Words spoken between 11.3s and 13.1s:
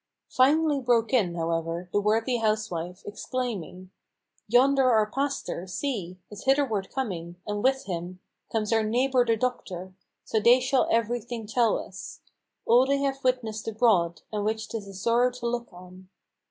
tell us; All they